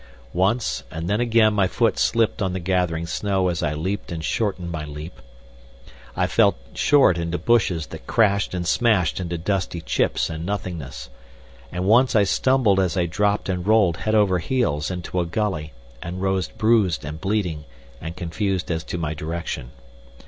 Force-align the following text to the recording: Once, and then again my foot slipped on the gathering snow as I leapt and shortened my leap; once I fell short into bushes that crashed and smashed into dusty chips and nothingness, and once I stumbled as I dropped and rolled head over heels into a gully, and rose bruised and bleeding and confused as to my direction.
Once, 0.33 0.83
and 0.89 1.07
then 1.07 1.21
again 1.21 1.53
my 1.53 1.67
foot 1.67 1.99
slipped 1.99 2.41
on 2.41 2.53
the 2.53 2.59
gathering 2.59 3.05
snow 3.05 3.49
as 3.49 3.61
I 3.61 3.75
leapt 3.75 4.11
and 4.11 4.25
shortened 4.25 4.71
my 4.71 4.83
leap; 4.83 5.17
once 5.21 5.93
I 6.15 6.25
fell 6.25 6.55
short 6.73 7.19
into 7.19 7.37
bushes 7.37 7.85
that 7.85 8.07
crashed 8.07 8.55
and 8.55 8.65
smashed 8.65 9.19
into 9.19 9.37
dusty 9.37 9.79
chips 9.79 10.27
and 10.27 10.43
nothingness, 10.43 11.11
and 11.71 11.85
once 11.85 12.15
I 12.15 12.23
stumbled 12.23 12.79
as 12.79 12.97
I 12.97 13.05
dropped 13.05 13.47
and 13.47 13.63
rolled 13.67 13.97
head 13.97 14.15
over 14.15 14.39
heels 14.39 14.89
into 14.89 15.19
a 15.19 15.25
gully, 15.27 15.71
and 16.01 16.19
rose 16.19 16.47
bruised 16.47 17.05
and 17.05 17.21
bleeding 17.21 17.65
and 18.01 18.17
confused 18.17 18.71
as 18.71 18.83
to 18.85 18.97
my 18.97 19.13
direction. 19.13 19.69